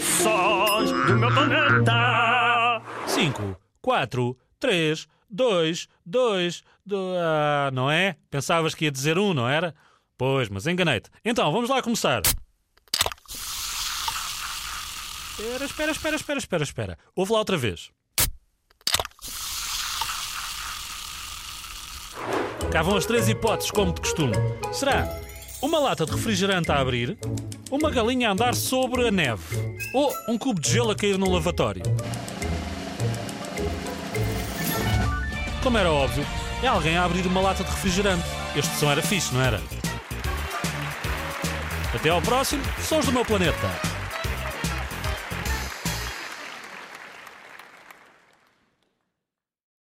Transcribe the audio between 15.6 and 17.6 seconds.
espera, espera, espera, espera, espera. Ouve lá outra